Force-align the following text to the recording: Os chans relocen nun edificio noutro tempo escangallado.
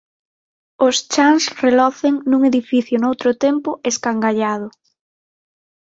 Os 0.87 0.95
chans 1.13 1.43
relocen 1.65 2.13
nun 2.29 2.41
edificio 2.51 2.95
noutro 2.99 3.29
tempo 3.45 3.69
escangallado. 3.89 4.67